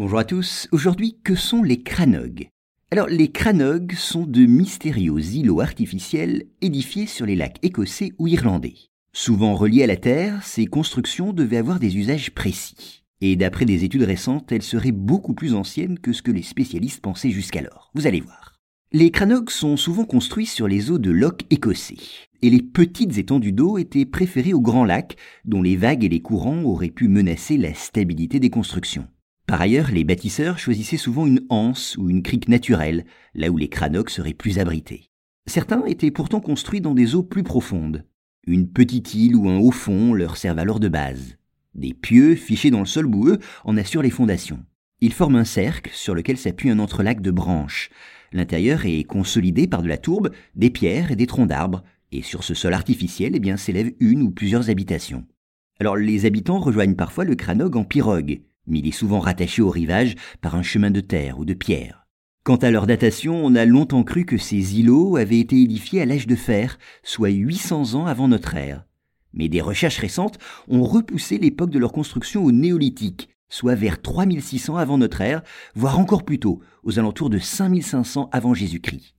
[0.00, 0.66] Bonjour à tous.
[0.72, 2.48] Aujourd'hui, que sont les cranogues?
[2.90, 8.76] Alors, les cranogues sont de mystérieux îlots artificiels édifiés sur les lacs écossais ou irlandais.
[9.12, 13.04] Souvent reliés à la terre, ces constructions devaient avoir des usages précis.
[13.20, 17.02] Et d'après des études récentes, elles seraient beaucoup plus anciennes que ce que les spécialistes
[17.02, 17.90] pensaient jusqu'alors.
[17.94, 18.54] Vous allez voir.
[18.92, 21.98] Les cranogues sont souvent construits sur les eaux de lochs écossais,
[22.40, 26.22] et les petites étendues d'eau étaient préférées aux grands lacs, dont les vagues et les
[26.22, 29.06] courants auraient pu menacer la stabilité des constructions.
[29.50, 33.68] Par ailleurs, les bâtisseurs choisissaient souvent une anse ou une crique naturelle, là où les
[33.68, 35.10] cranogues seraient plus abrités.
[35.44, 38.04] Certains étaient pourtant construits dans des eaux plus profondes.
[38.46, 41.36] Une petite île ou un haut fond leur servent alors de base.
[41.74, 44.64] Des pieux fichés dans le sol boueux en assurent les fondations.
[45.00, 47.90] Ils forment un cercle sur lequel s'appuie un entrelac de branches.
[48.32, 51.82] L'intérieur est consolidé par de la tourbe, des pierres et des troncs d'arbres,
[52.12, 55.26] et sur ce sol artificiel, eh bien, s'élèvent une ou plusieurs habitations.
[55.80, 59.70] Alors, les habitants rejoignent parfois le cranogue en pirogue, mais il est souvent rattaché au
[59.70, 62.06] rivage par un chemin de terre ou de pierre.
[62.42, 66.06] Quant à leur datation, on a longtemps cru que ces îlots avaient été édifiés à
[66.06, 68.86] l'âge de fer, soit 800 ans avant notre ère.
[69.34, 74.76] Mais des recherches récentes ont repoussé l'époque de leur construction au néolithique, soit vers 3600
[74.76, 75.42] avant notre ère,
[75.74, 79.14] voire encore plus tôt, aux alentours de 5500 avant Jésus-Christ.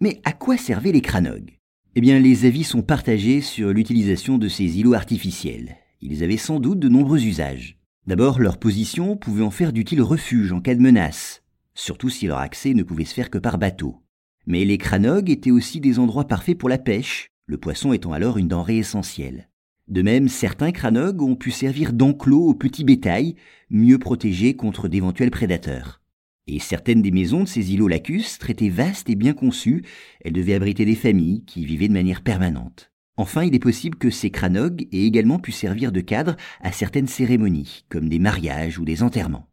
[0.00, 1.58] Mais à quoi servaient les cranogues?
[1.94, 5.76] Eh bien, les avis sont partagés sur l'utilisation de ces îlots artificiels.
[6.00, 7.76] Ils avaient sans doute de nombreux usages.
[8.06, 11.42] D'abord, leur position pouvait en faire d'utiles refuges en cas de menace,
[11.74, 14.02] surtout si leur accès ne pouvait se faire que par bateau.
[14.46, 18.38] Mais les cranogues étaient aussi des endroits parfaits pour la pêche, le poisson étant alors
[18.38, 19.48] une denrée essentielle.
[19.86, 23.36] De même, certains cranogues ont pu servir d'enclos au petit bétail,
[23.70, 26.00] mieux protégés contre d'éventuels prédateurs.
[26.48, 29.84] Et certaines des maisons de ces îlots lacustres étaient vastes et bien conçues,
[30.24, 32.91] elles devaient abriter des familles qui vivaient de manière permanente.
[33.22, 37.06] Enfin, il est possible que ces cranogues aient également pu servir de cadre à certaines
[37.06, 39.51] cérémonies, comme des mariages ou des enterrements.